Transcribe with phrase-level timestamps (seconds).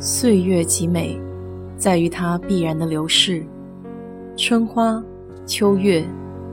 [0.00, 1.20] 岁月极美，
[1.76, 3.44] 在于它必然的流逝。
[4.36, 5.02] 春花、
[5.44, 6.06] 秋月、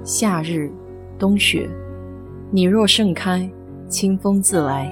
[0.03, 0.71] 夏日、
[1.19, 1.69] 冬雪，
[2.49, 3.47] 你若盛开，
[3.87, 4.91] 清风自来。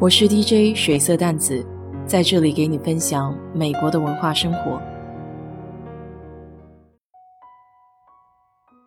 [0.00, 1.62] 我是 DJ 水色淡子，
[2.06, 4.80] 在这里给你分享美国的文化生活。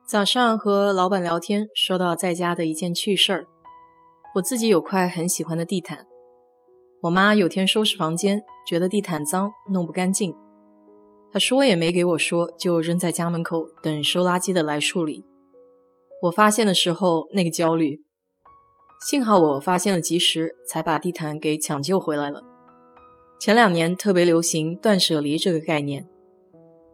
[0.07, 3.45] 早上和老板聊天，说到在家的一件趣事儿。
[4.33, 6.07] 我自己有块很喜欢的地毯。
[7.03, 10.35] 我妈有天收拾房间，觉得地毯脏，弄不干净。
[11.31, 15.25] 她说也没给我说，就扔在家门口，等收垃圾的来处理。
[16.21, 18.03] 我发现的时候，那个焦虑，
[19.09, 22.43] 幸好我发现了及时，才把地毯给抢救回来了。
[23.39, 26.07] 前两年特别流行断舍离这个概念，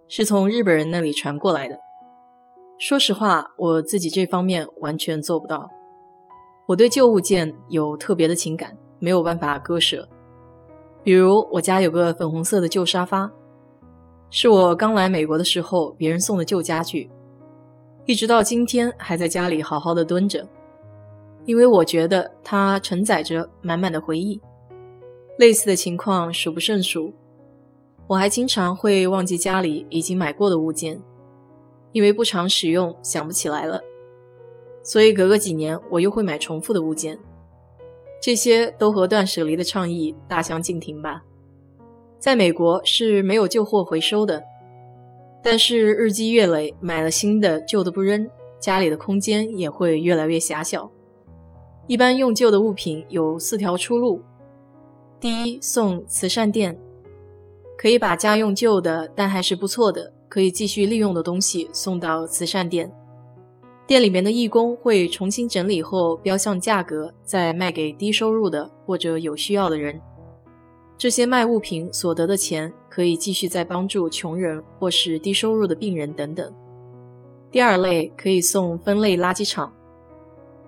[0.08, 1.78] 是从日本人那里传过来的。
[2.80, 5.70] 说实话，我自己这方面完全做不到。
[6.68, 8.78] 我对旧物件有特别的情感。
[9.00, 10.08] 没有办法割舍，
[11.04, 13.32] 比如我家有个粉红色的旧沙发，
[14.30, 17.10] 是我刚来美国的时候别人送的旧家具，
[18.06, 20.48] 一直到今天还在家里好好的蹲着，
[21.46, 24.42] 因为我觉得它承载着满满的回忆。
[25.38, 27.14] 类似的情况数不胜数，
[28.08, 31.00] 我还经常会忘记家里已经买过的物件，
[31.92, 33.80] 因为不常使用想不起来了，
[34.82, 37.20] 所以隔个几年我又会买重复的物件。
[38.22, 41.24] 这些都和断舍离的倡议大相径庭吧。
[42.20, 44.44] 在美国是没有旧货回收的，
[45.44, 48.28] 但是日积月累，买了新的，旧的不扔，
[48.60, 50.90] 家里的空间也会越来越狭小。
[51.86, 54.22] 一般用旧的物品有四条出路：
[55.20, 56.78] 第一，送慈善店，
[57.78, 62.92] 可以把家用旧的但还是不错的，可以继续利用的东西送到慈善店。
[63.88, 69.98] 店里面的义工会重新整理后标上价格，再卖给低收入的或者有需要的人。
[70.98, 76.54] 这些卖物品所得的钱可以继续再帮助穷人或是低收入的病人等等。
[77.50, 79.74] 第二类可以送分类垃圾场，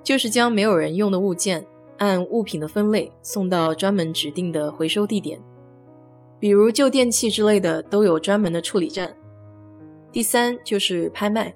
[0.02, 5.42] 就是将没有人用的物件按物品的分类送到专门指定的回收地点，
[6.40, 9.14] 比如旧电器之类的都有专门的处理站。
[10.10, 11.54] 第三就是拍卖。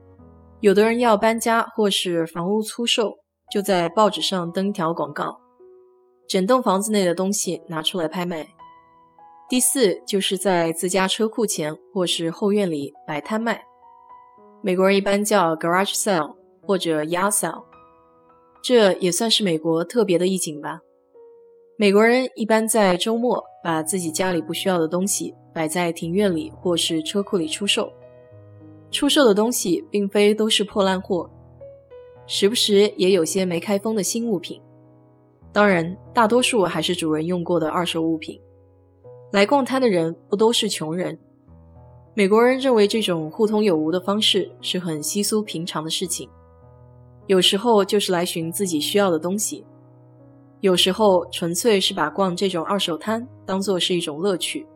[0.64, 3.18] 有的人要搬家或是房屋出售，
[3.52, 5.38] 就在报纸上登条广告，
[6.26, 8.48] 整栋房子内的东西拿出来拍卖。
[9.50, 13.62] 第四，就是在自家车库前或是后院里摆摊卖，
[14.62, 16.34] 美国人一般叫 garage sale
[16.66, 17.66] 或者 yard sale，
[18.64, 20.80] 这也算是美国特别的一景吧。
[21.78, 27.92] 美国人一般在周末把自己家里不需要的东西摆在庭院里或是车库里出售。
[28.94, 31.28] 出售的东西并非都是破烂货，
[32.28, 34.62] 时不时也有些没开封的新物品。
[35.52, 38.40] 当然，大多数还是主人用过的二手物品。
[39.32, 41.18] 来逛摊的人不都是穷人。
[42.14, 46.30] 美国人认为这种互通有无的方式是很稀疏平常的事情。
[47.26, 49.66] 有时候就是来寻自己需要的东西，
[50.60, 54.68] 有时候纯粹是把逛这种二手摊当做是一种乐趣，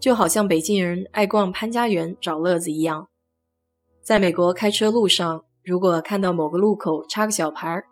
[0.00, 3.06] 就好像北京人爱逛潘家园找乐子一样。
[4.02, 7.84] 在美国开车路上，如果看到某个路口插个小牌儿，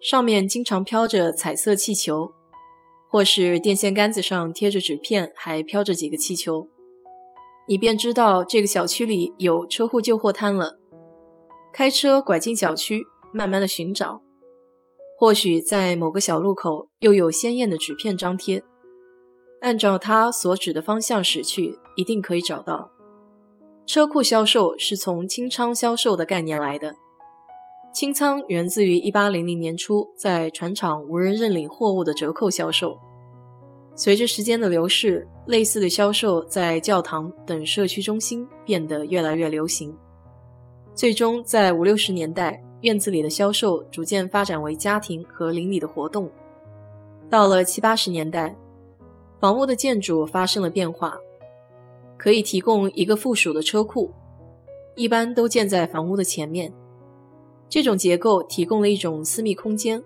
[0.00, 2.32] 上面经常飘着彩色气球，
[3.10, 6.68] 或是电线杆子上贴着纸片，还飘着几个气球，
[7.66, 10.78] 你便知道这个小区里有车库旧货摊了。
[11.72, 14.22] 开车拐进小区，慢慢的寻找，
[15.18, 18.62] 或许在某个小路口又有鲜艳的纸片张贴，
[19.60, 22.92] 按照它所指的方向驶去，一定可以找到。
[23.88, 26.94] 车库销售是从清仓销售的概念来的，
[27.90, 32.98] 清仓源自于1800年初在船厂无人认领货物的折扣销售。
[33.94, 39.96] 随着时间的流逝，类似的销售在教堂等社区中心变得越来越流行。
[40.94, 46.30] 最终在五六十年代，院子里的销售逐渐发展为家庭和邻里的活动。
[47.30, 48.54] 到了七八十年代，
[49.40, 51.18] 房屋的建筑发生了变化。
[52.18, 54.12] 可以提供一个附属的车库，
[54.96, 56.70] 一般都建在房屋的前面。
[57.68, 60.02] 这种结构提供了一种私密空间，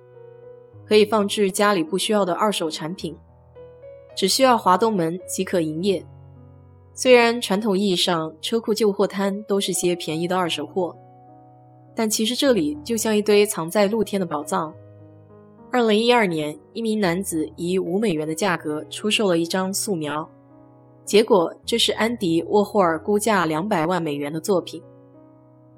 [0.85, 3.17] 可以放置家里不需要的二手产品，
[4.15, 6.05] 只需要滑动门即可营业。
[6.93, 10.95] 虽然传统意义上车库旧货摊都是些便宜的二手货，
[11.95, 14.75] 但其实这里就像一堆藏在露天的宝藏。
[15.71, 20.29] 二零一二年，一名男子以五美元的价格出售了一张素描。
[21.05, 24.83] 结果，这是安迪沃霍尔估价两百万美元的作品。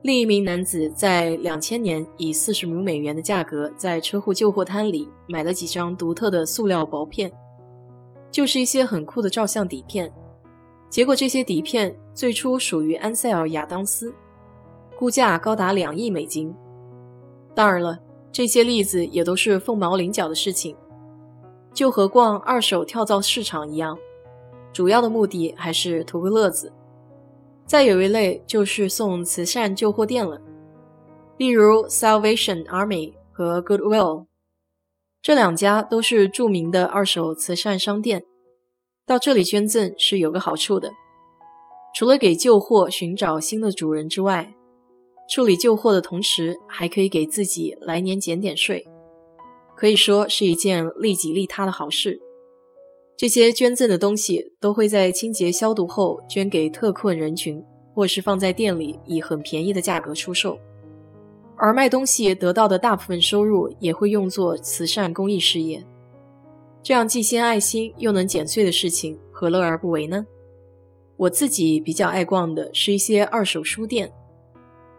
[0.02, 7.32] 另一名男子在两千年以四十五美元的价格在车库旧货摊里买了几张独特的塑料薄片。
[8.30, 10.12] 就是一些很酷的照相底片。
[10.90, 14.12] 结果这些底片最初属于安塞尔·亚当斯，
[14.98, 16.52] 估价高达两亿美金。
[17.54, 17.96] 当然了，
[18.32, 20.76] 这些例子也都是凤毛麟角的事情，
[21.72, 23.96] 就和逛二手跳蚤市场一样，
[24.74, 26.72] 主要的目的还是图个乐子。
[27.64, 30.42] 再有一类就是送慈善旧货店了，
[31.38, 34.26] 例如 Salvation Army 和 Goodwill，
[35.22, 38.24] 这两家都是著名的二手慈善商店。
[39.06, 40.90] 到这里捐赠是有个好处的，
[41.94, 44.54] 除了给旧货寻找新的主人之外，
[45.30, 48.86] 处理旧货的同时还可以给自己来年减点税，
[49.76, 52.20] 可以说是一件利己利他的好事。
[53.16, 57.64] 这些捐赠的东西都会在清洁消毒后捐给特困人群，
[57.94, 60.58] 或是放在店里以很便宜的价格出售。
[61.56, 65.86] 而卖东西得到的大部分收入也会用作慈善公益事业。
[66.82, 70.26] 这样既献爱心又能减税的事情，何乐而不为呢？
[71.16, 74.12] 我自己比较爱逛的是一些二手书店。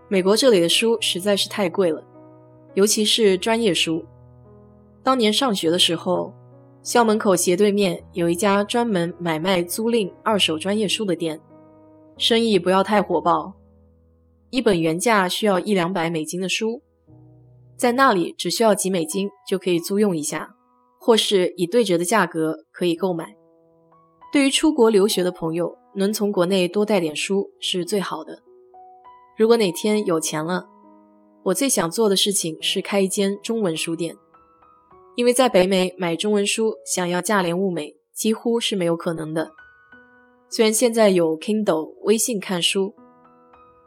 [0.08, 2.02] 美国这里的书实在是太贵了，
[2.76, 4.06] 尤其是专业书。
[5.04, 6.34] 当年上学的时候。
[6.86, 11.42] 校门口斜对面有一家专门买卖租赁二手专业书的店，
[12.16, 13.52] 生意不要太火爆，
[14.52, 16.84] 一本原价需要一两百美金的书，
[17.76, 20.56] 在那里只需要几美金就可以租用一下，
[21.00, 23.36] 或是以对折的价格可以购买。
[24.32, 28.44] 对于出国留学的朋友，能从国内多带点书是最好的。
[29.36, 30.68] 如果哪天有钱了，
[31.46, 34.16] 我最想做的事情是开一间中文书店。
[35.16, 39.52] 因为在北美买中文书，想要价廉物美，几乎是没有可能的。
[40.50, 42.94] 虽然现在有 Kindle 微信看书，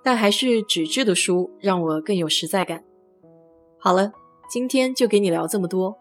[0.02, 2.82] 但还是纸质的书让我更有实在感。
[3.78, 4.10] 好了，
[4.50, 5.94] 今天就给你聊这么多。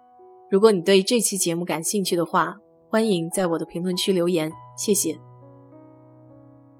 [0.49, 2.55] 如果你对这期节目感兴趣的话，
[2.89, 5.26] 欢迎在我的评论区留言，谢谢。